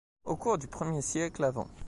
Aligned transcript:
Au 0.25 0.35
cours 0.35 0.57
du 0.57 0.65
Ier 0.65 1.01
siècle 1.03 1.43
av. 1.43 1.63